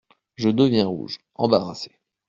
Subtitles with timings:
[0.35, 1.91] Je deviens rouge, embarrassée…